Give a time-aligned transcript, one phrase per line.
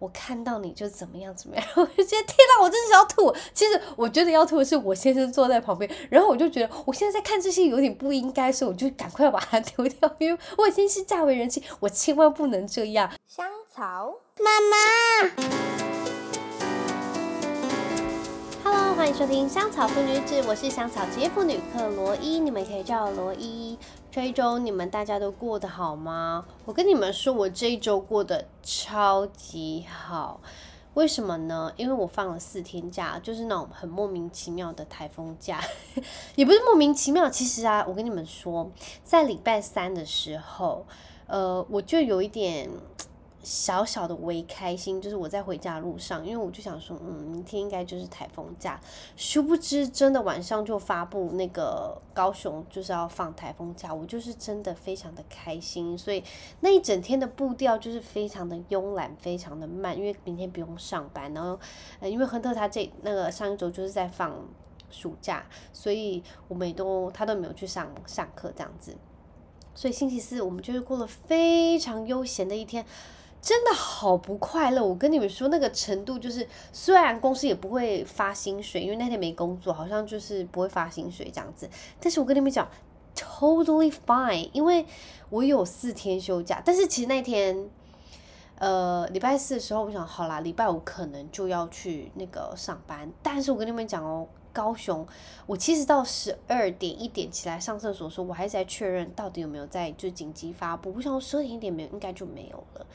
[0.00, 3.32] 我看到你就怎么样怎么样， 我就觉得天哪，我真是要吐。
[3.54, 13.12] 其实我觉得要吐的是我先生坐在旁边，然后我就觉得我现在在看这些有点不应该，所以我就赶快把它丢掉，因为我已经是嫁为人妻，我千万不能这样。
[13.26, 15.79] 香草妈妈。
[19.00, 23.78] 欢迎收听香草妇女志，我是香草职业妇女克罗伊，你们可以叫我罗伊。
[24.10, 26.44] 这一周你们大家都过得好吗？
[26.66, 30.42] 我跟你们说，我这一周过得超级好。
[30.92, 31.72] 为什么呢？
[31.78, 35.58] 因为我放了四天假，就是那种很莫名其妙的台风假，
[36.36, 37.30] 也不是莫名其妙。
[37.30, 38.70] 其实啊，我跟你们说，
[39.02, 40.84] 在礼拜三的时候，
[41.26, 42.68] 呃，我就有一点。
[43.42, 48.78] 小小的微开心，就是我在回家路上，因为我就想说，嗯，明天应该就是台风假，
[49.16, 56.22] 殊不知真的晚上就发布那个高雄就是要放台风假，我就是真的非常的开心，所以
[56.60, 61.58] 那一整天的步调就是非常的慵懒，非常的慢，因为明天不用上班，然后，
[62.00, 64.36] 呃，因为亨特他这那个上一周就是在放
[64.90, 68.94] 暑假，所以我们也都他都没有去上上课这样子，
[69.74, 72.84] 所以星期四我们就是过了非常悠闲的一天。
[73.42, 81.68] 真的好不快乐，我跟你们说那个程度就是，虽然公司也不会发薪水，因为那天没工作，好像就是不会发薪水这样子。
[81.98, 82.68] 但是我跟你们讲
[83.16, 84.84] ，totally fine，因为
[85.30, 86.60] 我有四天休假。
[86.62, 87.66] 但是其实那天，
[88.56, 93.10] 呃，礼拜四的时候，我想好啦，礼拜五可能就要去那个上班。
[93.22, 95.06] 但是我跟你们讲哦，高雄，
[95.46, 100.92] 我其实到十二点一点起来上厕所的时候，我还是在确认到底有没有在就紧急发布。
[100.94, 102.86] 我想说十二点一点没有，应该就没有了。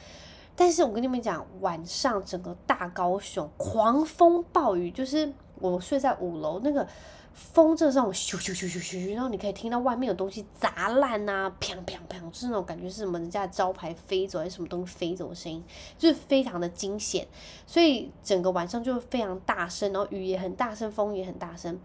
[0.55, 6.87] 但是我跟你们讲，晚上整个大高雄狂风暴雨，就是我睡在五楼，那个
[7.33, 15.61] 风这种咻咻咻咻咻，然后你可以听到外面有东西砸烂呐、啊，砰砰砰，就是那种感觉是什么人家的招牌飞走还是什么东西飞走的声音，
[15.97, 17.27] 就是非常的惊险，
[17.67, 21.77] 所以整个晚上就非常大声，然后雨也很大声，风也很大声。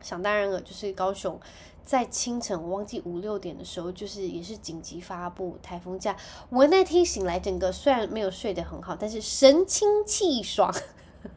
[0.00, 1.40] 想当然了，就是高雄
[1.86, 6.16] 在清晨，我忘记五六点的时候，就是也是紧急发布台风假。
[6.50, 10.74] 我那天醒来，整个虽然没有睡得很好，但是神清气爽，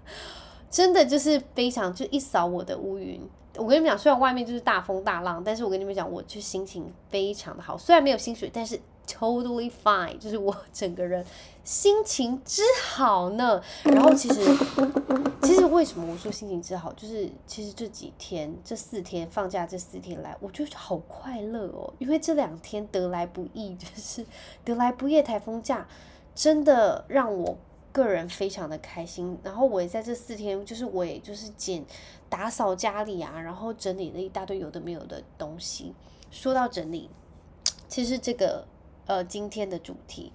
[0.71, 3.21] 真的就是非常就一扫我的乌云。
[3.57, 7.77] 我跟你们讲，虽然外面就是大风大浪，但是我跟你们讲，我就心情非常的好。
[7.77, 11.25] 虽然没有薪水，但是 totally fine，就是我 整个人
[11.63, 13.61] 心情之好呢。
[13.83, 14.41] 然后其实，
[15.41, 21.91] 其实为什么我说心情之好，就是其实这几天这四天放假这四天来，我觉得好快乐哦。
[21.97, 24.25] 因为这两天得来不易，就是
[24.63, 25.87] 得来不易台风假，
[26.35, 27.57] 真的让我。
[27.91, 31.83] 个人非常的开心，然后我也在这四天，就是我也就是捡
[32.29, 35.91] 打扫家里啊，然后整理了一大堆有的没有的东西。
[36.29, 37.09] 说到整理，
[37.87, 38.63] 其实这个
[39.09, 40.31] 呃今天的主题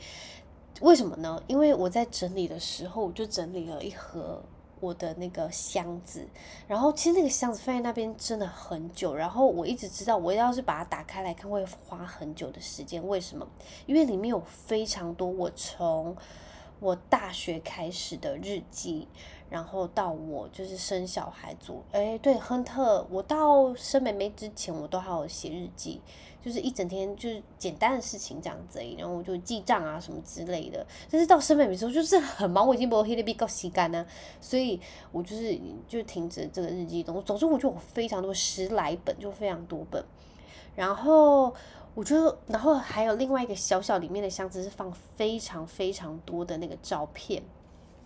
[0.81, 1.41] 为什么呢？
[1.47, 4.43] 因为我在整理的时候，我就整理了一盒
[4.81, 6.27] 我的那个箱子，
[6.67, 13.07] 然后其实那个箱子放在那边真的很久，然后我一直知道我要是把它打开来看会花很久的时间。
[13.07, 13.47] 为什么？
[13.87, 16.17] 因为里面有非常多我从
[16.81, 19.07] 我大学开始的日记，
[19.49, 26.03] 然后到我就是生小孩组，哎，对，亨特，我到生妹妹之前，我都还有写日记，
[26.45, 30.87] 就是一整天就是简单的事情这样子，然后我就记账啊什么之类的。
[31.11, 34.07] 但是到生妹妹之后，就是很忙，我已经不黑的比较洗干了，
[34.41, 34.79] 所以
[35.11, 37.23] 我就是就停止这个日记动作。
[37.23, 40.05] 总之，我就有非常多十来本，就非常多本，
[40.77, 41.55] 然后。
[41.97, 47.41] 我就，然后还有另外一个小小里面的箱子是放非常非常多的那个照片。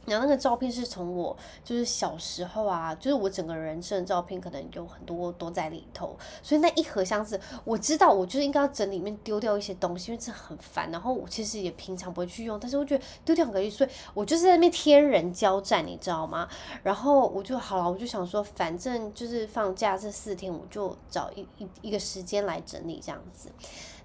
[0.08, 6.16] 然后那个照片是从我就是小时候啊，就是我整个人生的照片，可能有很多都在里头。
[6.42, 10.90] 所以那一盒箱子，我知道我就是应该要整里面丢掉一些东西，因为这很烦。
[10.90, 16.48] 然后我其实也平常不会去用，但是我觉得丢掉很可惜，所以我就是在那边天人交战，你知道吗？
[16.82, 23.50] 然后我就好了，我就想说，反正就是放假这四天，我就找一一一个时间来整理这样子。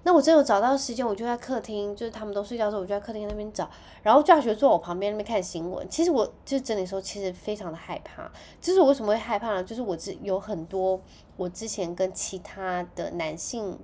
[0.06, 3.68] 那我真有找到时间，我就在客厅，就是他们都睡觉的时候，我就在客厅那边找。
[4.02, 5.88] 然后教学坐我旁边那边看新闻。
[5.88, 8.30] 其实我就整理的时候，其实非常的害怕。
[8.60, 9.64] 就是我为什么会害怕呢？
[9.64, 11.00] 就是我之有很多
[11.38, 13.78] 我之前跟其他的男性，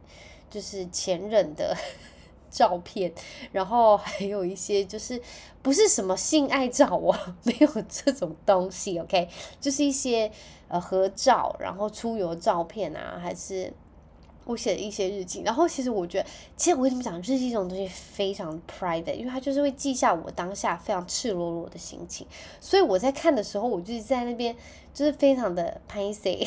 [0.50, 1.74] 就是前任的
[2.50, 3.10] 照片，
[3.52, 5.18] 然后还有一些就是
[5.62, 9.26] 不是什么性爱照啊， 没有这种东西，OK，
[9.58, 10.30] 就是一些
[10.68, 13.72] 呃合照，然后出游照片啊，还是。
[14.50, 22.26] 我写了一些日记，然后其实我觉得，其实我跟你们讲，日记这种东西非常 private，因为它就是会记下我当下非常赤裸裸的心情，
[22.60, 24.54] 所以我在看的时候，我就是在那边
[24.92, 26.46] 就是非常的拍谢，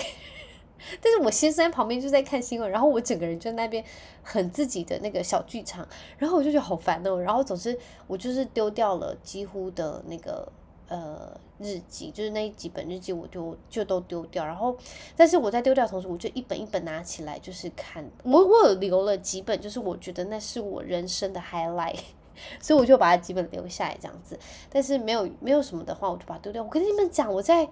[1.02, 3.84] 但是我先生在旁边就在看新闻，然后我整个人就在那边
[4.22, 7.18] 很自己的那个小剧场，然后我就觉得好烦哦。
[7.22, 7.78] 然后总之
[8.08, 10.52] 我就是丢掉了几乎的那个
[10.88, 14.46] 呃日记，就是那几本日记我就就都丢掉。
[14.46, 14.76] 然后
[15.16, 18.04] 但是我在丢掉的同时，我就一本一本拿起来就是看。
[18.24, 22.00] 我我有留了几本，就是我觉得那是我人生的 highlight，
[22.62, 24.38] 所以我就把它几本留下来这样子。
[24.70, 26.64] 但是没有没有什么的话，我就把它丢掉。
[26.64, 27.68] 我跟你们讲，我在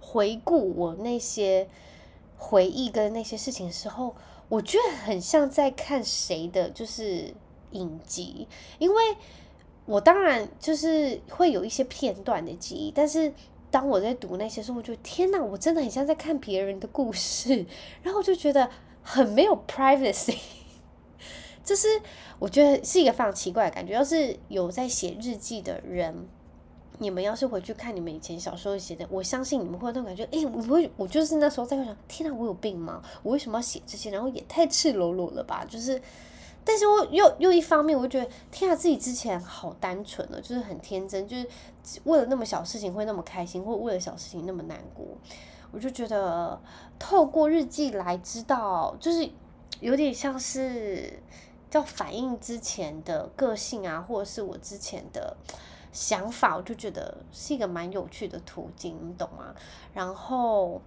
[0.00, 1.68] 回顾我那些。
[2.44, 4.16] 回忆跟那些事情的时候，
[4.48, 7.32] 我觉得很像在看谁的，就是
[7.70, 8.48] 影集。
[8.80, 9.16] 因为
[9.84, 13.32] 我当然就是会有一些片段的记忆，但是
[13.70, 17.66] 当我在读那些时候，我觉得天哪，我真的很像在看别人的故事，
[18.02, 18.68] 然后我就觉得
[19.02, 20.36] 很没有 privacy。
[21.64, 21.88] 就是
[22.38, 23.92] 我觉得是一个非常奇怪的感觉。
[23.92, 26.28] 要是有在写日记的人。
[26.98, 33.02] 你们要是回去看你们以前小时候写的，我相信你们会有那种感觉，诶，我会，我就是那时候在想，天哪，我有病吗？
[33.24, 34.10] 我为什么要写这些？
[34.12, 35.64] 然后也太赤裸裸了吧？
[35.68, 36.00] 就是，
[36.64, 41.48] 但是我又又一方面，我觉得，天啊，自己之前好单纯哦，就是很天真，就是
[42.04, 45.06] 为了那么小事情会那么开心，或为了小事情那么难过，
[45.70, 46.60] 我就觉得
[46.98, 49.28] 透过日记来知道，就是
[49.80, 51.22] 有点像是
[51.70, 55.36] 叫反映之前的个性啊，或者是我之前的。
[55.94, 59.54] 想法我就觉得是一个蛮有趣的途径，你懂吗？
[59.92, 60.80] 然后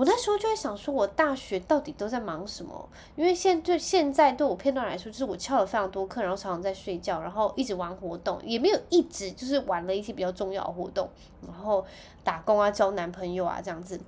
[0.00, 2.88] 我那时候就在想说，我大学到底都在忙什么？
[3.16, 11.06] 因为现对现在对我片段来说，就是我翘了非常多课，然后常常在睡觉，然后一直玩活动，也没有一直就是玩了一些比较重要的活动，
[11.46, 11.84] 然后
[12.24, 14.00] 打工啊、交男朋友啊这样子。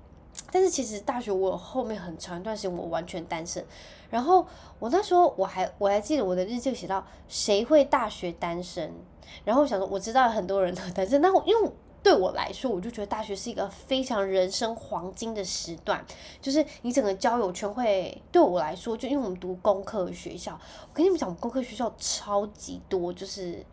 [0.51, 3.63] 但是其实大学我后面很长一段时间我完全单身，
[4.09, 4.47] 然后
[4.79, 8.91] 我那时候我还我还记得我的日记写到谁会大学单身。
[9.45, 11.71] 然后我想说，我知道很多人都单身，那我因为
[12.03, 16.05] 对我来说，我就觉得大学是一个非常人生黄金的时段，
[16.41, 20.53] 就是你整个交友圈会对我来说，就因为我们读工科学校，
[20.83, 23.65] 我跟你们讲，我们工科学校超级多，就是。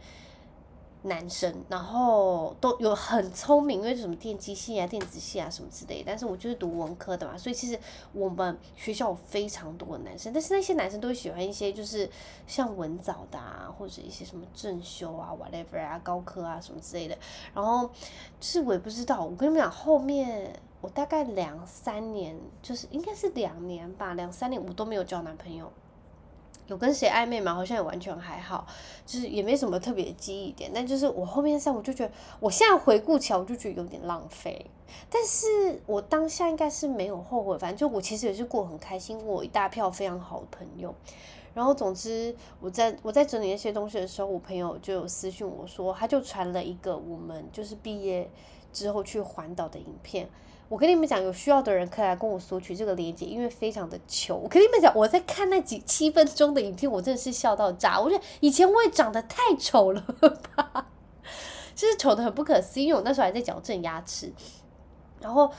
[1.04, 6.04] 男生，然后都有很聪明，因为什么电机系啊、电子系啊什么之类的。
[6.08, 7.80] 但是我就是读文科的嘛，所以其实
[8.12, 12.10] 我们学校有非常多的男生，但是那些男生都喜欢一些就是
[12.46, 17.18] 像文藻的啊，或者一些什么正修啊、whatever 啊、高科啊什么之类的。
[17.54, 25.72] 然后就是我也不知道，我跟你们讲，后面我大概两三年，就是应该是两年吧，两三年我都没有交男朋友。
[26.70, 27.54] 有跟谁暧昧吗？
[27.54, 28.66] 好像也完全还好，
[29.06, 30.72] 就是也没什么特别记忆点。
[30.74, 34.66] 但就是我后面上，我就觉得，我现在回顾起来，我就觉得有点浪费。
[35.10, 40.94] 但是我当下应该是没有后悔，反正就我其实也是过很开心，我一大票非常好的朋友。
[41.54, 48.30] 然后总之，我在我在整理那些东西的时候，我朋友就有私讯我说，他就传了一个我们就是毕业
[48.72, 50.30] 之后去环岛的影片。
[50.68, 54.36] 我跟你们讲，有需要的人可以来跟我索取这个链接，因为非常的糗。
[54.36, 58.00] 我跟你们讲，我在看那几七分钟的影片，我真的是笑到炸。
[58.00, 60.02] 我觉得以前我也长得太丑了
[60.56, 60.86] 吧，
[61.74, 62.86] 就是丑得很不可思议。
[62.86, 64.32] 因为我那时候还在矫正牙齿，
[65.20, 65.52] 然后，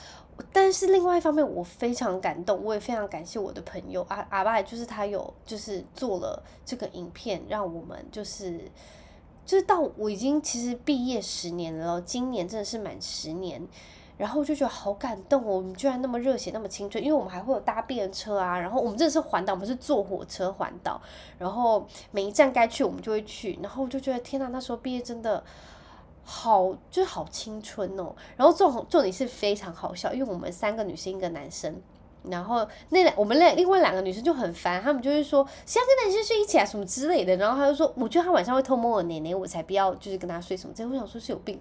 [0.53, 8.61] 但是另外一方面，我非常感动，我也非常感谢我的朋友阿阿爸，就是他有就是做了这个影片，让我们就是
[9.51, 13.67] 就是到我已经其实毕业十年了，今年真的是满十年。
[14.17, 21.01] 然后就觉得好感动哦，我们居然那么热血，那么青春，因为我们还会有搭便车啊，然后我们真的是环岛，我们是坐火车环岛，
[21.37, 25.43] 然后每一站该去我们就会去，然后我就觉得天呐，那时候毕业真的
[26.23, 28.15] 好，就是好青春哦。
[28.37, 31.81] 然后重重点是非常好笑，因为我们三个女生一个男生，
[32.29, 41.57] 然后那两我们那另外两个女生就很烦，她们就会说谁要跟男生睡一起啊什么之类的，然后她就说我觉得她晚上会偷摸我奶奶，我才不要就是跟他睡什么，这我想说是有病。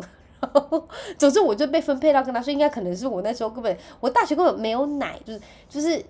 [1.18, 6.02] 总之，我就被分配到跟他说，应该可能是我那时候根本，我大学根本没有奶，就是就是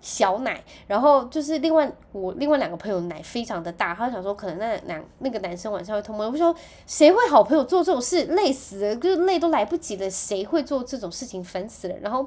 [0.00, 6.52] 小奶，然后就是另外我另外两个朋友奶非常的大，他就想说可能那两那个男生晚上会偷摸，我说
[6.86, 12.26] 谁会好朋友做这种事，累死了，就是累都来不及了，谁会做这种事情，烦死了，然后。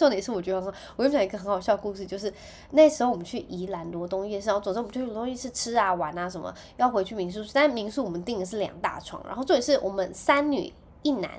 [0.00, 2.32] 重点是我觉得很好，我跟你讲一个很好笑的故事，就是
[2.70, 11.30] 那时候我们去宜兰罗东夜市，然后总之我们去罗东夜市吃啊玩啊什么，要回去民宿，但民宿我们订的是两大床，然后重点是我们三女一男，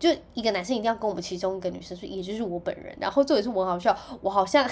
[0.00, 4.68] 就一个男生一定要跟我们其中一个女生睡，也就是我本人，然后重点是我好笑，我好像。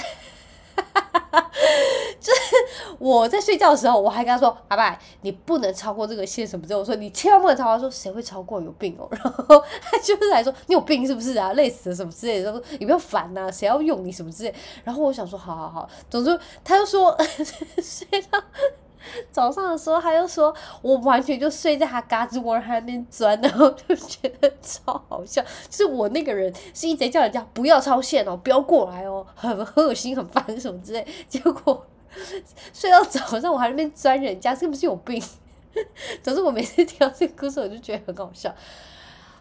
[2.21, 8.61] 就是我在睡觉的时候，我还跟他说：“阿爸，你不能超过这个线什么之类。”我说：“你千万不能超过。”说：“谁会超过？
[8.61, 11.53] 有病哦！”然后他就是来说：“你有病是不是啊？
[11.53, 17.17] 累死了什么之类的。”他说：“你不要烦呐，谁要用你什么之类。”然后我想说：“好好好。”总之他就说
[17.83, 18.43] ：“睡到
[19.31, 25.43] 早上的时候，他又说我完全就睡在他嘎吱窝那边钻，然后就觉得超好笑。
[25.69, 31.07] 就是我那个人是一直叫人家不要超线哦，不要过来哦，很很恶心、很烦什么之类。
[31.29, 31.87] 结果
[32.73, 35.23] 睡到早上，我还在那边钻人家，是不是有病？
[36.23, 38.55] 总之，我每次听到这个故事，我就觉得很好笑。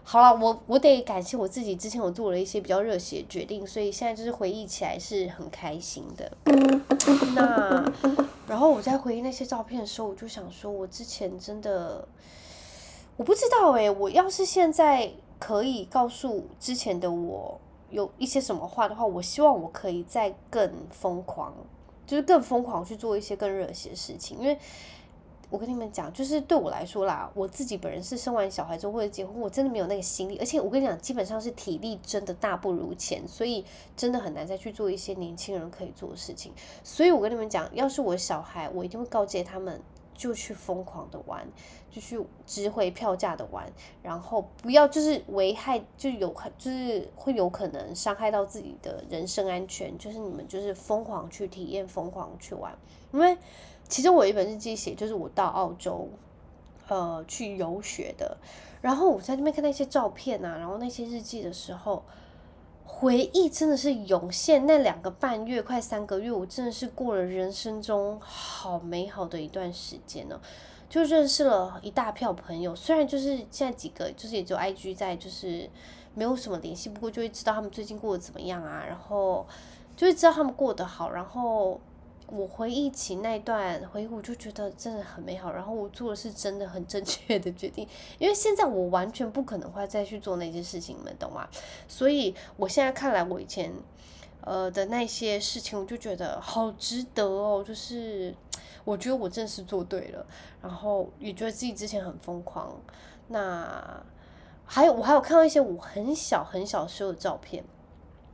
[0.07, 6.31] 好了，我我得感谢我自己，之前我做了一些比较热血的决定，所以现在就是回忆起来是很开心的。
[7.33, 7.91] 那
[8.47, 12.07] 然后我在回忆那些照片的时候，我就想说，我之前真的
[13.17, 17.59] 我不知道诶，我要是现在可以告诉之前的我
[17.89, 21.51] 有一些什么话的话，我希望我可以再更疯狂，
[22.05, 24.55] 就是更疯狂去做一些更热血的事情，因为。
[25.49, 33.63] 我跟你们讲，就是对我来说啦，我自己本人是生完小孩之后或者结婚，我真的没有那个心力，而且我跟你讲，基本上是体力真的大不如前，所以
[33.95, 36.51] 真的很难再去做一些年轻人可以做的事情。
[36.83, 39.79] 所以我跟你们讲，要是我小孩，我一定会告诫他们，
[40.15, 41.47] 就去疯狂的玩，
[41.91, 43.71] 就去值回票价的玩，
[44.01, 52.75] 然后不要就是危害，就有很就是会有可能伤害到自己的人身安全，就是你们就是疯狂去体验，疯狂去玩，
[53.13, 53.37] 因为。
[53.87, 56.09] 其实我有一本日记写，就是我到澳洲，
[56.87, 58.37] 呃，去游学的。
[58.81, 62.03] 然后我在那边看那些照片啊，然后那些日记的时候，
[62.83, 64.65] 回忆真的是涌现。
[64.65, 70.39] 那两个半月，快三个月，我真的是过了人生中好美好的一段时间呢。
[70.89, 75.69] 就认识了一大票朋友，虽然就是现在几个，就是也就 IG 在，就是
[76.13, 79.45] 没有什么联系，不过就会知道他们最近过得怎么样啊，然后
[79.95, 81.79] 就会知道他们过得好，然后。
[82.27, 85.51] 我回忆起那段回忆，我就觉得真的很美好。
[85.51, 91.47] 然后我做的是真的很正确的决定，因为现在我完全不可能会再去做那些事情，你们懂吗？
[91.87, 93.71] 所以我现在看来，我以前
[94.41, 97.63] 呃的那些事情，我就觉得好值得哦。
[97.65, 98.33] 就是
[98.83, 100.25] 我觉得我真的是做对了，
[100.63, 102.75] 然后也觉得自己之前很疯狂。
[103.27, 104.03] 那
[104.65, 107.63] 还有我还有看到一些我很小很小时候的照片，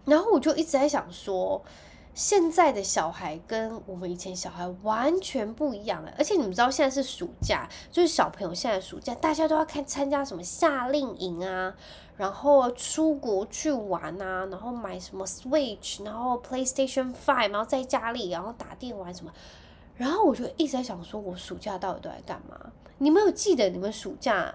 [0.06, 1.62] 然后我就一直在想说。
[2.14, 11.74] 现在的小孩跟我们以前小孩完全不一样了，而且你们知道现在是暑假，就是小朋友现在暑假，大家都要看参加什么夏令营啊，
[12.18, 19.32] 然后出国去玩啊，然后买什么 Switch，然后 PlayStation Five，然后在家里然后打电玩什么，
[19.96, 22.72] 然后我就一直在想说，我暑假到底都在干嘛？
[22.98, 24.54] 你们有记得你们暑假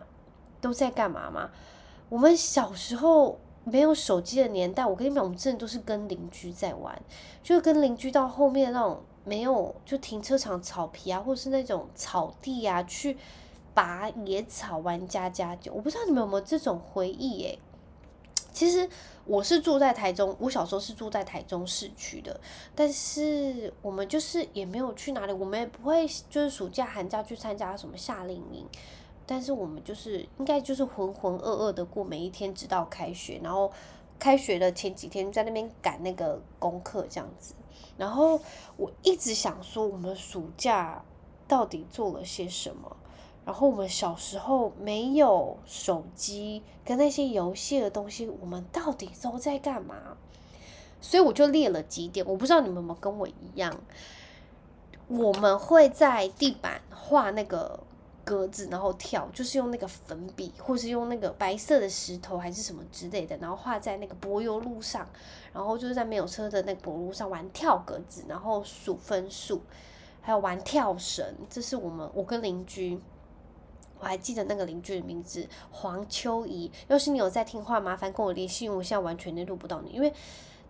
[0.60, 1.50] 都在干嘛吗？
[2.10, 3.40] 我们小时候。
[3.68, 6.96] 没有手机的年代，我跟你讲，我们真的都是跟邻居在玩，
[7.42, 13.18] 就跟邻居到后面那种没有就停车场草皮啊，或者是那种草地啊，去
[13.74, 15.72] 拔野草玩家家酒。
[15.74, 17.58] 我不知道你们有没有这种回忆诶？
[18.52, 18.88] 其实
[19.24, 22.40] 我是住在台中，我小时候是住在台中市区的，
[22.74, 28.64] 但是我们就是也没有去哪里，我们也不会就是暑假寒假去参加什么夏令营。
[29.28, 33.40] 但是我们就是应该就是浑浑噩噩的过每一天，直到开学。
[33.42, 33.72] 然后
[34.20, 37.54] 开学的前几天在那边赶那个功课这样子。
[37.98, 38.40] 然后
[38.76, 41.02] 我一直想说，我们暑假
[41.48, 42.96] 到底做了些什么？
[43.44, 50.16] 然后我们小时候没有手机跟那些游戏的东西，我们到底都在干嘛？
[51.00, 53.80] 所以我就列了几点，我不知道你们有没有跟我一样，
[55.08, 57.80] 我们会在地板画那个。
[58.26, 65.08] 格子，然后跳，就是用那个粉笔，或是用那个白色的石头，还是什么之类的，然后画在那个柏油路上，
[65.52, 69.62] 然后就是在没有车的那个柏路上玩跳格子，然后数分数，
[70.20, 71.24] 还有玩跳绳。
[71.48, 73.00] 这是我们我跟邻居，
[74.00, 76.72] 我还记得那个邻居的名字黄秋怡。
[76.88, 80.12] 要是你有在听话，麻烦跟我联系，因为我现在完全联络不到你，因为。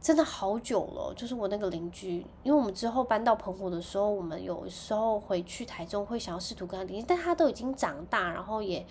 [0.01, 8.87] 真的好久了，就是我那个邻居，因为我们之后搬到澎湖的时候，我们有时候回去台中会想要试图跟他联系，但他都已经长大，然后也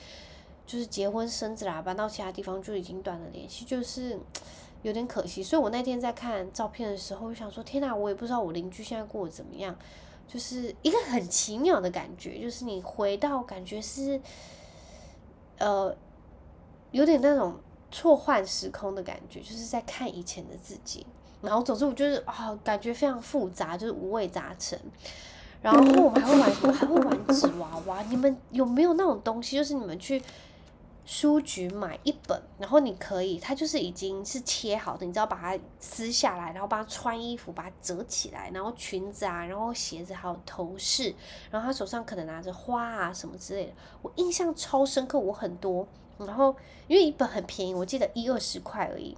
[0.66, 4.20] 就是结婚生子啦，搬到其他地方就已经断了联系，就是
[4.82, 5.42] 有点可惜。
[5.42, 9.74] 所以我那天在看照片的时候，我想说天哪，我也不知道我邻居现在过得怎么样，
[10.28, 14.20] 就是一个很奇妙的感觉，就是你回到感觉是
[15.60, 15.96] 呃
[16.92, 17.56] 有点那种。
[17.96, 21.08] 错换时空的感觉，就是在看以前的自己。
[21.42, 24.78] 然后总之我就是啊、感觉非常复杂，就是五味杂陈。
[25.62, 26.74] 然后我们还会玩什么？
[26.74, 28.02] 还会玩纸娃娃。
[28.10, 29.56] 你们有没有那种东西？
[29.56, 30.22] 就是你们去
[31.06, 41.16] 书局买一本，然后你可以，它就是已经是切好的，你只要把它撕下来，然后帮它穿衣服，把它折起来，然后裙子啊，然后鞋子还有头饰，
[41.50, 43.74] 然后他手上可能拿着花啊什么之类的。
[44.02, 45.88] 我印象超深刻，我很多。
[46.20, 46.56] 然后，
[46.88, 49.18] 因为一本很便宜，我记得一二十块而已。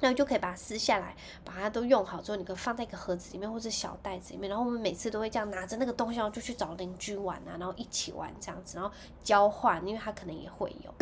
[0.00, 4.50] 那就可以把它撕下来，把它都用好之后，你可以放在一个盒子里面或者小袋子里面。
[4.50, 10.92] 然后我们每次都会这样拿着那个东西，然后就去找邻居玩啊，然后一起玩这样子，然后交换，因为他可能也会有。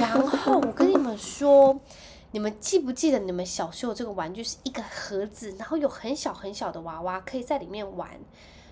[0.00, 1.78] 然后我跟你们说，
[2.32, 8.10] 你们记不记得你们小时候这个玩具是一个盒子，然后有很小很小的娃娃可以在里面玩。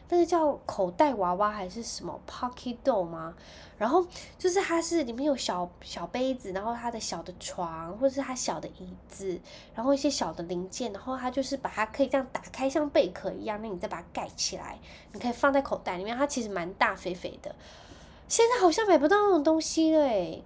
[0.09, 3.35] 那个叫口袋娃娃还是什么 Pocket Doll 吗？
[3.77, 4.07] 然后
[4.39, 9.41] 就是它是里面有小小杯子，然后它的小的床，或者是它小的椅子，
[9.75, 14.79] 然后一些小的零件，然后它就是把它可以这样打开，像贝壳一样，那你再把它盖起来，
[15.13, 16.17] 你可以放在口袋里面。
[16.17, 17.55] 它其实蛮大肥肥的，
[18.29, 20.43] 现在好像买不到那种东西了。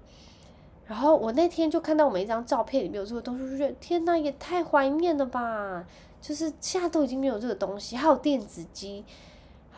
[0.87, 5.85] 然后我那天就看到我们一张照片里面有这个东西，就觉得天呐，也太怀念了吧！
[6.23, 9.05] 就是现在都已经没有这个东西，还有电子机。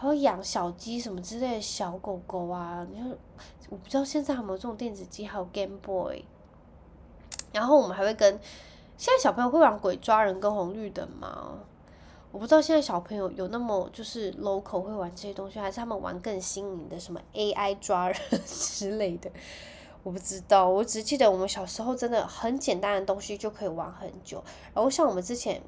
[0.00, 3.14] 还有养小鸡什么之类的小狗狗啊，你说
[3.68, 6.24] 我不知道现在有没有这种电子鸡，还有 Game Boy。
[7.52, 8.40] 然后我们还会跟
[8.96, 11.58] 现在小朋友会玩鬼抓人跟红绿灯吗？
[12.32, 18.16] 我不知道现在小朋友有那么就是 local 会玩这些东西，还是他们玩更新颖的什么 AI 抓人
[18.46, 19.30] 之类的？
[20.02, 24.42] 我不知道，我只记得我们小时候真的很简单的东西就可以玩很久。
[24.72, 25.60] 然后像我们之前。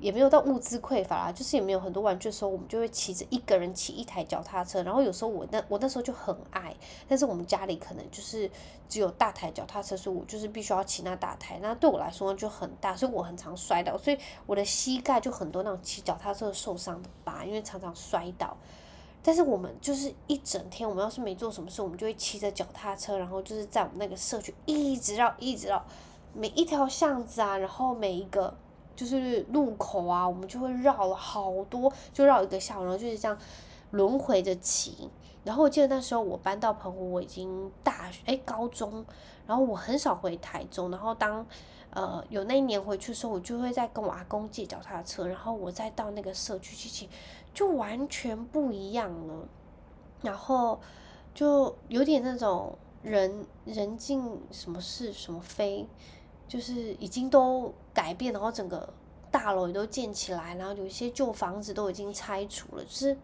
[0.00, 4.82] 也没有到物资匮乏啦，就是也没有很多玩具的时候，我们就会骑着一个人骑一台脚踏车。
[4.84, 6.74] 然后有时候我那我那时候就很爱，
[7.08, 8.48] 但是我们家里可能就是
[8.88, 11.58] 只有大台脚踏车，所以我就是必须要骑那大台。
[11.60, 18.56] 那对我来说就很大，所以我很常摔倒，所以我的膝盖就很多那种骑脚踏车受伤的疤，因为常常摔倒。
[19.20, 25.84] 但是我们就是一整天，我们要是没做什么事，我们就会骑着脚踏车，然后就是在我们那个社区一直绕，一直绕，
[26.32, 28.56] 每一条巷子啊，然后每一个。
[28.98, 33.38] 就是路口啊，我们就会绕了好多，就绕一个下午，然后就是这样
[33.92, 35.08] 轮回着骑。
[35.44, 39.04] 然后我记得那时候我搬到澎湖，我已经大学诶高中，
[39.46, 40.90] 然后我很少回台中。
[40.90, 41.46] 然后当
[41.90, 47.08] 呃有那一年回去的时候，我就会再跟我阿公借脚踏车，然后我再到那个社区去骑，
[47.54, 49.48] 就完全不一样了。
[50.22, 50.80] 然后
[51.32, 55.86] 就有点那种人人尽什么是什么非。
[56.48, 58.88] 就是已经都改变，然后整个
[59.28, 63.16] 大楼也都建起来，然后有一些旧房子都已经拆除了，就是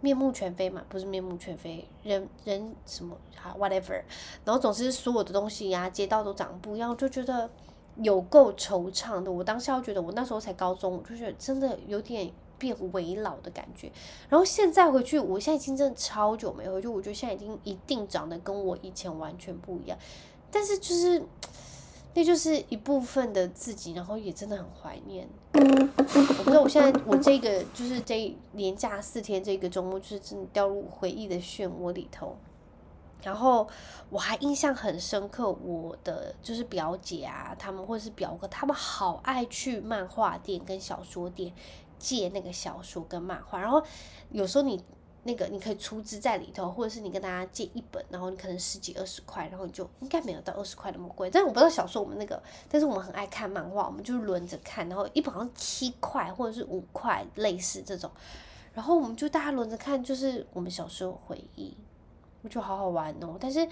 [0.00, 4.02] 面目全非嘛，不是面目全非，人人什么啊，whatever，
[4.46, 7.50] 然后总之所有的东西呀、街道都长不一样，就觉得
[7.96, 9.30] 有够惆怅的。
[9.30, 13.92] 我当下觉得，我那时候才高中，我就觉得真的有点变为老的感觉。
[14.30, 19.98] 然后现在回去，我现在已经真的超久没回去，我觉得现在已经一定长得跟我以前完全不一样，
[20.50, 21.22] 但是就是。
[22.18, 25.28] 那就是一部分的自己，然后也真的很怀念。
[25.52, 32.36] 我不知道我现在我这个就是这连假四天这个周末，就是真的掉入回忆的漩涡里头。
[33.22, 33.68] 然后
[34.10, 41.52] 我还印象很深刻，我的就是表姐啊，他们或者是表哥，他们好爱去漫画店跟小说店
[42.00, 43.60] 借那个小说跟漫画。
[43.60, 43.80] 然后
[44.32, 44.82] 有时候你。
[45.28, 51.30] 那个你可以出资在里头，或者是你跟大家借一本，然后你可能十几二十块，然后你就应该没有到二十块那么贵。
[51.30, 58.10] 但是我不知道小时候我们那个，但是我们很爱看漫画，我们就轮着看，然后一本好像七块或者是五块，类似这种，
[58.72, 61.76] 然后我们就大家轮着看，就是我们小时候回忆，
[62.40, 63.36] 我觉得好好玩哦。
[63.38, 63.68] 但是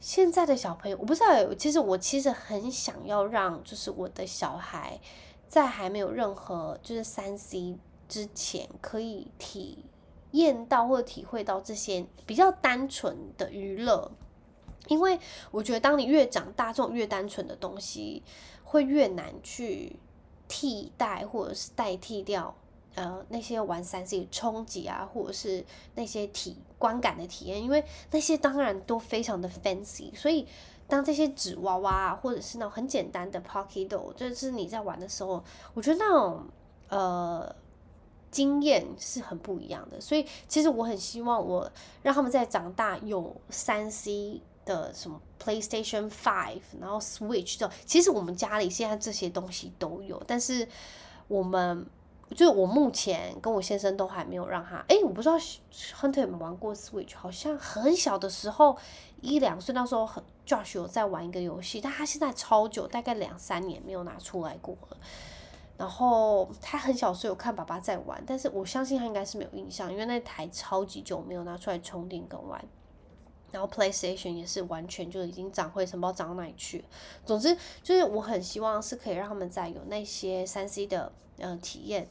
[0.00, 4.98] 现在的小朋友，我不知道，其实我其实很想要让，就是我的小孩
[5.46, 9.84] 在还没有任何就是三 C 之前可以体。
[10.32, 14.10] 验到或者体会到这些比较单纯的娱乐，
[14.88, 15.18] 因为
[15.50, 18.22] 我觉得当你越长大，这种越单纯的东西
[18.64, 19.96] 会越难去
[20.48, 22.54] 替代或者是代替掉
[22.94, 25.64] 呃那些玩三 C 冲击啊，或者是
[25.94, 30.46] 那些体观感的体验，因为那些当然都非常的 fancy，所以
[30.88, 36.46] 当这些纸娃娃啊，或者是那种很简单的 Pocket Doll，就是你在玩的时候，我觉得那种
[36.88, 37.54] 呃。
[38.32, 41.70] 经验是很不一样的，所以其实我很希望我
[42.02, 50.66] 让他们在长大有三 C 的什么 PlayStation Five，然后 Switch 这种，其实我们家里现在这些东西都有，但是
[51.28, 51.86] 我们
[52.34, 55.36] 就我目前跟我先生都还没有让他，哎，我不知道
[56.00, 58.78] Hunter 有没有玩过 Switch，好像很小的时候
[59.20, 64.96] 一两岁那时候很 Josh 有在玩一个游戏，但他现在超久，大概两三年没有拿出来过了。
[65.82, 72.64] 然后他很小时候有看爸爸在玩，但是我相信他应该是没有印象，因为那台超级久没有拿出来充电跟玩。
[73.50, 76.84] 然后 PlayStation 也是完全就已经长灰尘，不知道长到哪里去。
[77.26, 82.08] 总之就是我很希望是可以让他们在有那些三 C 的嗯体验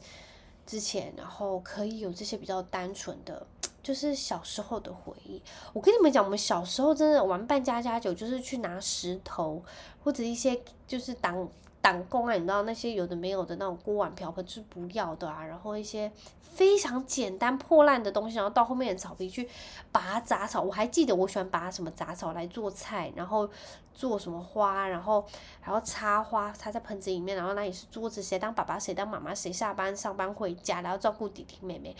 [0.65, 3.47] 之前，然后可以有这些比较单纯的，
[3.81, 5.41] 就是小时候的回忆。
[5.71, 9.63] 我跟你们讲，我们小时候真的玩扮家家酒，就是去拿石头
[10.03, 11.47] 或者一些就是当。
[11.81, 19.49] 挡工啊，你知道那些有的没有的那种锅碗瓢盆就是不要的啊，然后一些非常简单破烂的东西，然后到后面的草皮去
[19.91, 20.61] 拔杂草。
[20.61, 23.49] 我还记得我喜欢拔什么杂草来做菜，然后
[23.93, 25.25] 做什么花，然后
[25.59, 31.95] 还要插花插在盆子里面，然后那里是桌子，谁当爸爸谁当妈妈，谁下班上班回家，然后照顾弟弟妹妹。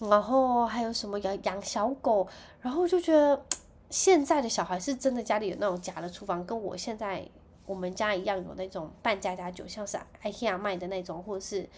[0.00, 2.28] 然后还有什么养养小狗，
[2.60, 3.42] 然后就觉得
[3.90, 7.28] 现在的小孩是真的家里有那种假的厨房，跟我现在
[7.68, 11.68] 我们家一样有那种半家家酒，像是 IKEA 卖的那种，或者是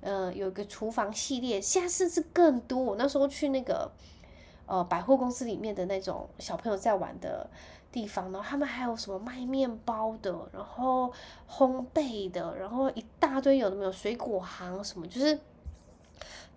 [0.00, 2.78] 呃有一个厨房系列，现在甚至更多。
[2.78, 3.90] 我那时候去那个
[4.66, 7.48] 呃百货公司里面的那种小朋友在玩的
[7.92, 11.12] 地方，然后他们还有什么卖面包的，然后
[11.48, 15.38] 烘焙的，然后一大堆有的没有水果行什么，就是。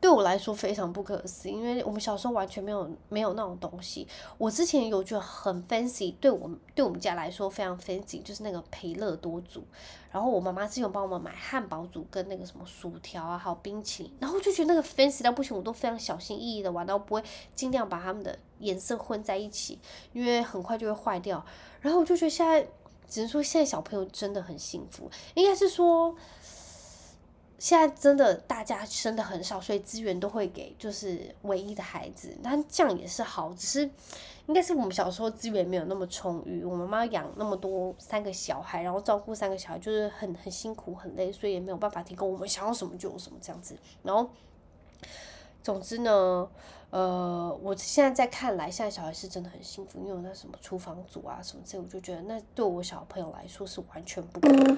[0.02, 4.08] 对我来说非常不可思议，因为我们小时候完全没有没有那种东西。
[4.38, 9.64] 我之前有觉得很 fancy，对我们对我们家来说非常 fancy，就是那个培乐多组。
[10.12, 14.12] 然后我妈妈之前帮我们买汉堡组跟那个什么薯条啊，还有冰淇淋。
[14.20, 19.80] 然后就觉得那个 fancy 到不行，我都非常小心翼翼的玩，到不会尽量把它们的颜色混在一起，
[20.14, 21.46] 因为很快就会坏掉。
[21.82, 22.66] 然后我就觉得现在
[23.08, 26.16] 只能说现在小朋友真的很幸福，应该是说。
[27.60, 33.82] 现在真的大家生的很少，所以资源都会给就是唯一的孩子，但这样也是好，只是
[34.48, 44.30] 应该是我们小时候资源没有那么充裕，我妈妈养那么多三个小孩，然后照顾三个小孩就是很很辛苦很累，所以也没有办法提供我们想要什么就有什么这样子，然后
[45.62, 46.48] 总之呢。
[46.92, 54.76] 呃，我现在在看来，现在小孩是真的很幸福，因为那什么厨房组啊什么这，我就觉得那对我小朋友来说是完全不可能。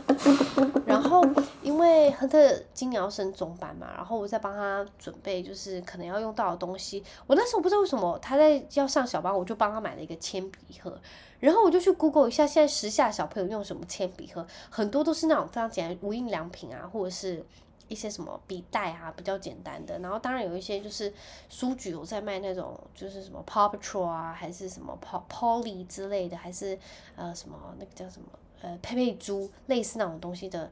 [0.86, 1.26] 然后
[1.63, 7.02] 因为亨特今年要升中班嘛，然后我在帮他准备，就是可能要用到的东西。
[7.28, 11.00] 我那时候不知道为什么他在要上小班，我就帮他买了一个铅笔盒，
[11.39, 17.46] 然后我就去 Google 一下，现在时下小朋友用什么铅笔盒，很多都是那种非常简单无印良品啊，或者是。
[17.92, 21.14] 一些什么笔袋啊，比较简单的，然后当然有一些就是
[21.50, 24.98] 书局有在卖那种，就是什么 Paw Patrol 啊，还是什么
[25.30, 26.80] Polly 之类的，还是
[27.18, 28.30] 呃什么那个叫什么
[28.62, 30.72] 呃佩佩猪类似那种东西的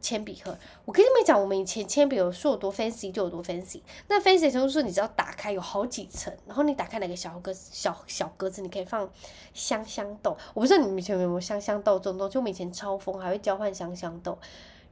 [0.00, 0.58] 铅笔盒。
[0.84, 3.80] 我跟你们讲，我们以前铅笔盒说有多 fancy 就有多 fancy。
[4.08, 9.08] 那 fancy 就是你只要打开有好几层，然后你打开哪个小格小小格子，你可以放
[9.54, 10.36] 香香豆。
[10.52, 14.36] 我不知道你们以前有没有香香豆这种东西，我们以前超疯，还会交换香香豆。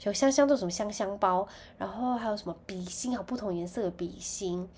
[0.03, 1.47] 有香香豆什么香香包，
[1.79, 4.69] 然后还有什么笔芯，有不同颜色的笔芯，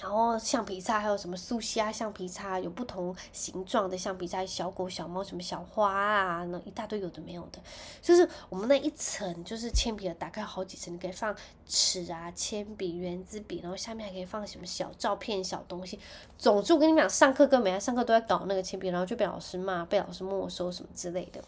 [0.00, 7.60] 然后橡皮擦，还有什么苏虾橡皮擦，有不同形状的橡皮擦，小狗小猫什么小花啊，那一大堆有的没有的，
[8.02, 11.34] 就是我们那一层就是铅笔的，打开好几层，你可以放
[11.66, 15.98] 尺啊、铅笔、原子笔，然后下面还可以放什么小照片、小东西。
[16.36, 21.42] 总之我跟你们讲，上课跟没来上课都在搞那个铅笔，然后就被老师骂，被老师没收什么之类的。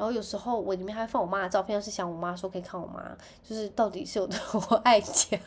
[0.00, 3.02] 然后有时候我里面还放我妈的照片，要是想我妈说可以看我妈，
[3.46, 5.38] 就是到底是有多 爱家。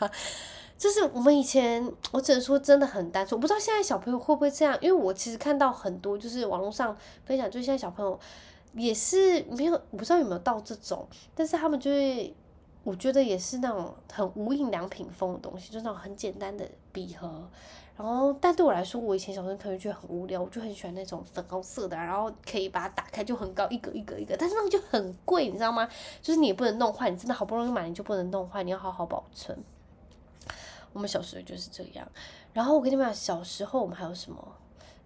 [0.78, 3.36] 就是我们以前，我只能说真的很单纯。
[3.36, 8.20] 我不知道现在小朋友会不会这样，因为我其实看到很多就是网络上分享，就是现在小朋友
[8.76, 12.36] 也是没有，我不知道有没有到这种，但是他们就会，
[12.84, 17.50] 我觉得也是那种很无印良品风的东西，就那种很简单的笔盒。
[17.96, 25.88] 然后，但对我来说，我以前小时候可能觉得很无聊，我就很喜欢那种粉红色的，然后可以把它打开就很高，一格一格一格，但是那个就很贵，你知道吗？
[26.20, 29.56] 就是你也不能弄坏，你真的好不容易买，你就不能弄坏，你要好好保存。
[30.92, 32.08] 我们小时候就是这样。
[32.52, 34.40] 然后我跟你们讲，小时候我们还有什么？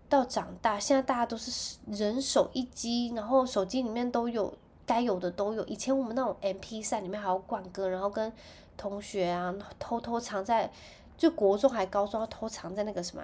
[0.07, 4.53] 到长大，现在大家都是人手一机，然后手机里面都有
[4.85, 5.61] 该有的都有。
[5.65, 8.31] 以前我们那种 MP3 里面还要灌歌，然后跟
[8.77, 10.71] 同学啊偷偷藏在。
[11.17, 13.23] 就国中还高中偷藏在那个什么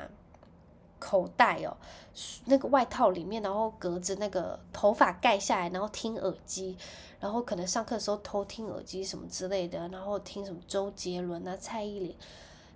[1.00, 1.78] 口袋哦，
[2.46, 6.78] 那个外套里面，然后隔着那个头发盖下来，然后听耳机，
[7.20, 12.16] 然后可能上课的时候偷听耳机什么之类的，然后听什么周杰伦啊、蔡依林。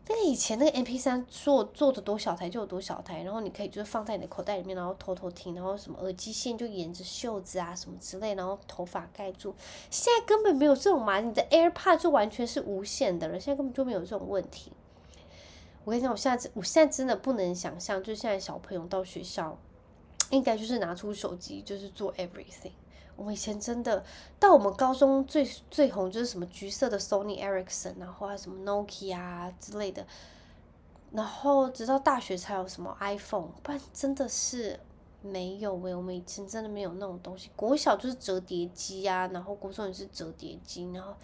[0.09, 9.53] 那个以前那个 MP3 做做的多小台就有多小台，然后你可以就是放在你的口袋里面，然后偷偷听，然后什么耳机线就沿着袖子啊什么之类，然后头发盖住。
[9.89, 14.71] 现在根本没有这种嘛，你的 AirPod 就完全是无线的了，现在根本就没有这种问题。
[15.87, 19.57] 我跟你讲，我现在我现在真的不能想象，就现在小朋友到学校，
[20.31, 22.73] 应该就是拿出手机，就是做 everything。
[23.15, 24.03] 我们以前真的
[24.37, 30.05] 到我们高中最最红就是什么橘色的 Sony Ericsson，然后还有什么 Nokia 啊之类的，
[31.13, 34.77] 然后直到大学才有什么 iPhone，不然真的是
[35.21, 37.49] 没有喂，我们以前真的没有那种东西。
[37.55, 41.15] 国小就是折叠机啊，然后国中也是折叠机，然后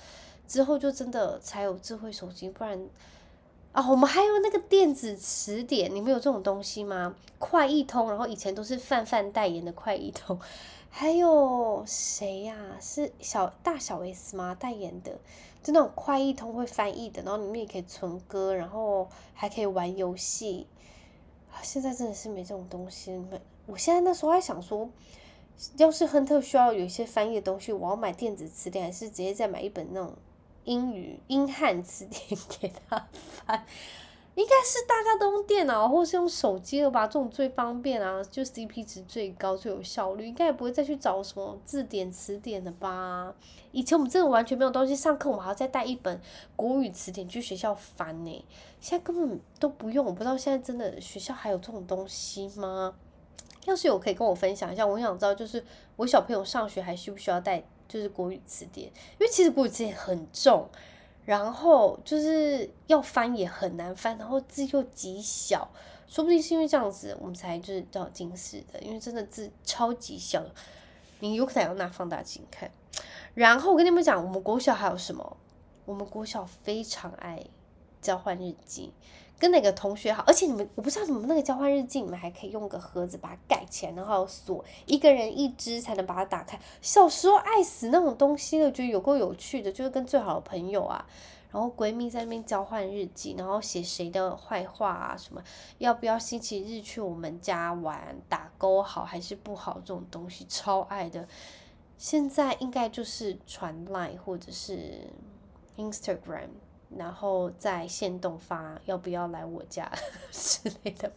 [0.47, 2.87] 之后就真的才有智慧手机，不然。
[3.73, 7.15] 啊、哦，我们还有那个电子词典，你们有这种东西吗？
[7.39, 10.39] 快易通，然后以前都是范范代言的快易通，
[10.91, 14.53] 还有谁呀、是小大小 S 吗？
[14.53, 15.19] 代言的，
[15.63, 20.67] 就那种快译通会翻译的，然后里面也可以存歌，然后还可以玩游戏。
[21.63, 23.11] 现在真的是没这种东西。
[23.11, 24.87] 没我现在那时候还想说，
[25.77, 30.13] 要是亨特需要有一些翻译的东西，我要买电子词典，还是直接再买一本那种
[30.65, 33.65] 英语英汉词典给他翻？
[34.35, 43.31] 应该是大家都用电脑或是用手机了吧，这种最方便啊，就 CP 值最高、最有效率，应该也不会再去找什么字典、词典的吧？
[43.71, 46.19] 以前我们真的完全没有东西上课，我们还要再带一本
[46.55, 48.45] 国语词典去学校翻呢。
[48.81, 52.95] 现在根本都不用，我不知道现在真的学校还有这种东西吗？
[53.65, 54.83] 要是有，可以跟我分享一下。
[54.83, 55.63] 我想知道，就是
[55.97, 57.63] 我小朋友上学还需不需要带
[57.93, 58.87] 就是国语词典？
[58.87, 60.67] 因为其实国语词典很重。
[61.25, 65.71] 然后就是要翻也很难翻，然后字又极小，
[66.05, 70.43] 说不定是因为这样子，我们才就是叫近视的，因为真的字超级小，
[71.21, 72.69] 你有可能要拿放大镜看。
[73.35, 75.37] 然后我跟你们讲，我们国小还有什么？
[75.85, 77.41] 我们国小非常爱
[78.01, 78.91] 交换日记。
[79.39, 86.57] 跟哪个同学好，而且你们我不知道你们那个交换日记，你们还可以用个盒子把它盖起来，然后锁一个人一支才能把它打开。
[86.81, 91.05] 小时候爱死那种东西了，觉得有够有趣的，就是跟最好的朋友啊，
[91.51, 95.43] 然后闺蜜在那边交换日记，然后写谁的坏话啊，什么
[95.79, 101.27] 要不要星期日去我们家玩，打勾好还是不好，这种东西超爱的。
[101.97, 105.07] 现在应该就是传赖或者是
[105.75, 106.49] Instagram。
[106.97, 109.91] 然后在限动发要不要来我家
[110.31, 111.11] 之类的，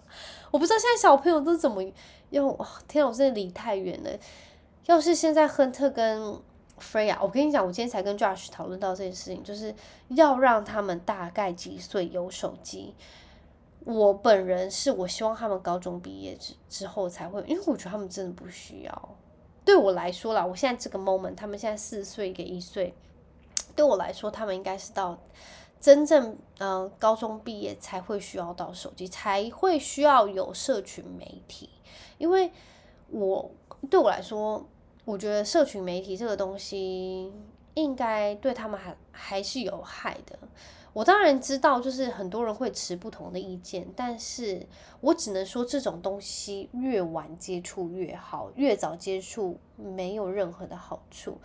[0.50, 1.82] 我不知道现在小朋友都怎么
[2.30, 2.58] 用。
[2.88, 4.10] 天啊，我真的离太远了。
[4.86, 6.34] 要是现在亨特跟
[6.80, 9.74] Freya，我跟你讲，我今天才跟 Josh 讨论到这件事情，就是
[10.08, 12.94] 要让他们大概几岁有手机。
[13.84, 19.08] 我本人是我希望他们高中毕业之之后才会，因为我觉得他们真的不需要。
[19.64, 22.94] 对我来说啦，我现在这个 moment，他们现在四岁给一岁，
[23.74, 25.18] 对我来说，他们应该是到。
[25.80, 31.70] 真正、呃，高中毕业才会需要到手机，才会需要有社群媒体。
[32.18, 32.50] 因为
[33.10, 33.50] 我
[33.90, 34.66] 对我来说，
[35.04, 37.32] 我觉得社群媒体这个东西
[37.74, 40.38] 应该对他们还还是有害的。
[40.92, 44.66] 我当然知道，就是很多人会持不同的意见，但是
[45.02, 51.36] 我只能说，这种东西越晚接触越好，越早接触没有任何的好处。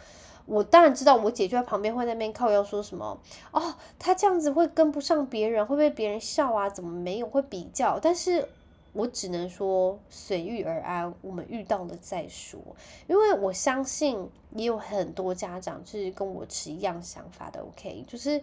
[0.46, 3.20] 我当然知道，我姐就在旁边会在那边靠腰说什么
[3.52, 6.70] 哦，她这样子会跟不上别人，会被别人笑啊？
[6.70, 8.00] 怎么没有会比较？
[8.00, 8.48] 但是
[8.94, 12.60] 我只能说随遇而安，我们遇到了再说。
[13.08, 18.42] 因为我相信也有很多家长是跟我持一样想法的，OK，就是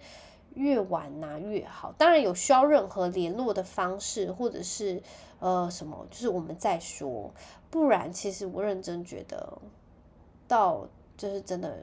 [0.54, 1.92] 越晚拿越好。
[1.98, 5.02] 当然有需要任何联络的方式，或者是
[5.40, 7.30] 呃什么，就是我们再说。
[7.70, 9.58] 不然，其实我认真觉得
[10.46, 11.76] 到就是真的。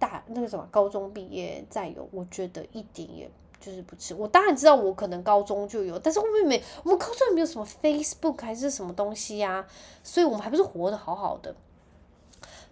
[0.00, 4.14] 大那个什么高中毕业再有，我觉得一点也就是不迟。
[4.14, 9.66] 我当然知道我可能高中就有，但是后面没，我们高中也没有什么 Facebook 还是什么东西呀、
[10.04, 11.52] 所以我们还不是活得好好的。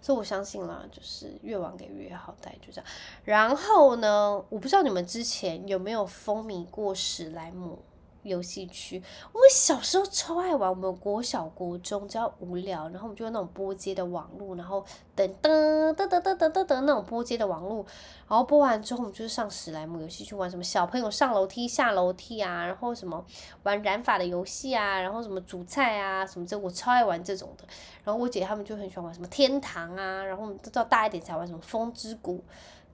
[0.01, 2.89] 所以我相信啦，就是越晚给越好，大概就这样。
[3.25, 7.77] 然后呢，我不知道你们之前有没有风靡过史莱姆。
[8.27, 9.01] 游戏区。
[9.31, 14.85] 我们小时候超爱玩，我们国小、国中只要无聊，然后我们就用那种拨接的网络，然后
[15.15, 17.85] 等噔噔噔噔噔噔噔那种拨接的网络，
[18.27, 23.25] 然后拨完之后，我们就是上史莱姆游戏去玩什么小朋友上楼梯、下楼梯啊，然后什么
[23.63, 27.63] 玩染法的游戏啊，然后什么煮菜啊什么这，我超爱玩这种的。
[28.03, 32.43] 然后我姐他们就很喜欢玩什么天堂啊，然后我们都到大一点才玩什么风之谷。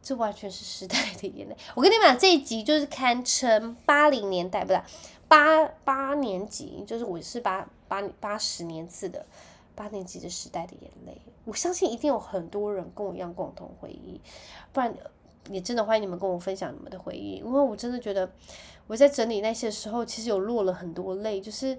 [0.04, 1.56] 这完全是时代的眼泪。
[1.74, 4.82] 我跟你们讲，这一集就是堪称八零年代，不是？
[5.30, 9.26] 八八年级，就是我是八八八十年次的
[9.74, 14.22] 八年级的时代的眼泪，我相信一定有很多人跟我一样共同回忆，
[14.72, 14.94] 不然
[15.50, 18.30] 也真的欢迎你们跟我分享你们的回忆，因为我真的觉得
[18.86, 21.76] 我在整理那些时候，其实有落了很多泪，就是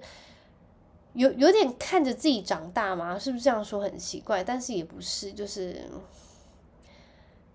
[1.13, 4.43] 有有点看着自己长大嘛，是不是这样说很奇怪？
[4.43, 5.87] 但是也不是，就是。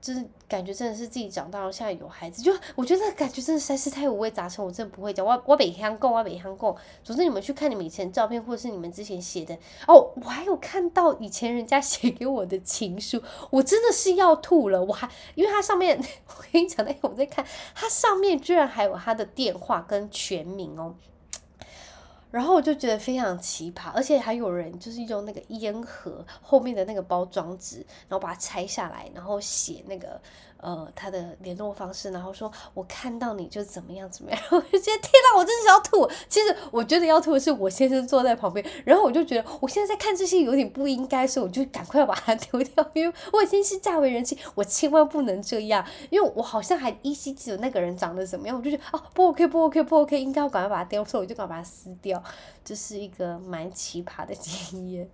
[0.01, 5.25] 就是感觉真的是自己长大了，现在有孩子，就我觉得感觉真的实在是太五味杂陈，我真的不会讲。
[5.25, 6.75] 我我北乡共，我北乡共。
[7.05, 9.55] 总之你们去看你们以前照片，或者是你们之前写的
[9.87, 14.83] 哦，我还有看到以前人家写给我的情书，我真的是要吐了。
[14.83, 20.95] 我还因为它上面， 我跟你讲，那我在看，它上面居然还有他的电话跟全名哦。
[22.31, 30.21] 然后我就觉得非常奇葩，而且还有人就是用那个烟盒后面的那个包装纸，然后把它拆下来，然后写那个
[30.63, 36.09] 呃他的联络方式，然后说我看到你就怎么样怎么样， 我就觉得天哪，我真的是要吐。
[36.29, 52.23] 其实我觉得要吐的是我先生坐在旁边，然后我就觉得我现在在看这些有点不应该，所以我就赶快把它丢掉，因为我已经是嫁为人妻，我千万不能这样，因为我好像还依稀记得那个人长得怎么样，我就觉得哦不 OK 不 OK 不 OK，应该要赶快把它丢，所以我就赶快把它撕掉。
[52.65, 55.09] 这是一个蛮奇葩的经验。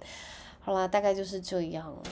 [0.61, 2.03] 好啦，大概就是这样了。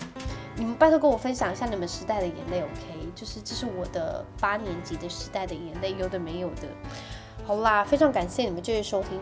[0.57, 3.11] 你们拜托跟我分享一下你们时代的眼泪，OK？
[3.15, 6.69] 就是这是我的八年级的时代的眼泪，有的没有的。
[7.45, 9.21] 好啦，非常感谢你们继续收听。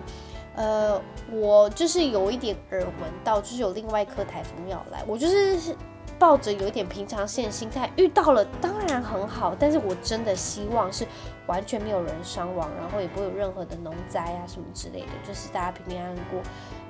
[0.54, 5.76] 呃，我就是有一点耳闻到，就是有另外一颗台风要来，我就是。
[6.18, 11.04] 抱着有一点平常心的心态，遇到了当然很好，但是我真的希望是
[11.48, 16.40] 完全没有人伤亡，然后也不会有任何的农灾啊什么之类的，就是大家平平安安过。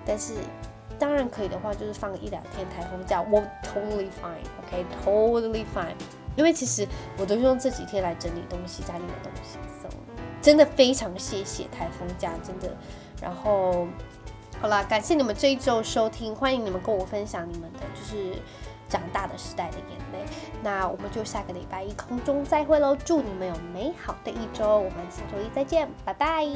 [0.04, 0.34] 但是
[1.02, 5.96] 当然可以的话，就是放一两天台风假，我 totally fine，OK，totally fine。
[6.36, 6.86] 因为其实
[7.18, 9.88] 我都是用这几天来整理东西，家里的东西，so,
[10.40, 12.72] 真的非常谢谢台风假，真的。
[13.20, 13.88] 然后
[14.60, 18.36] 好啦，感谢你们这一周收听，欢迎你们跟我分享你们的就是。
[18.88, 20.30] 长大的时代的眼泪，
[20.62, 22.94] 那我们就下个礼拜一空中再会喽！
[22.94, 26.46] 祝你们有美好的一周，我们下周一再见，拜拜。